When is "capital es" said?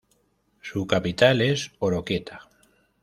0.87-1.73